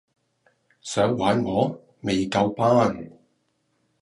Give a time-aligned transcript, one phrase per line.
[0.81, 1.79] 想玩我?
[2.01, 3.11] 未夠班